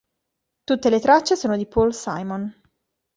Tutte 0.63 0.89
le 0.89 0.99
tracce 0.99 1.35
sono 1.35 1.55
di 1.55 1.67
Paul 1.67 1.93
Simon. 1.93 2.51